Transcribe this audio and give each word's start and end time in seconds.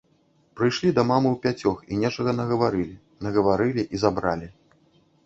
Прыйшлі 0.59 0.93
да 0.99 1.01
мамы 1.09 1.33
ўпяцёх 1.35 1.83
і 1.95 1.99
нечага 2.03 2.33
нагаварылі, 2.39 2.97
нагаварылі 3.27 3.85
і 3.93 4.03
забралі. 4.05 4.47